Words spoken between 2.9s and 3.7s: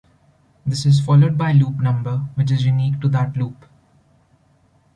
to that loop.